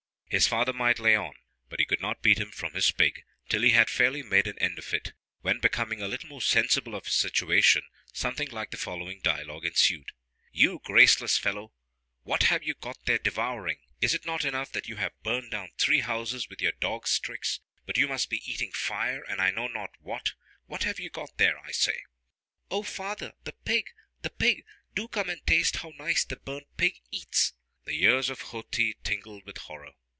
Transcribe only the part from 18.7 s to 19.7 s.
fire and I know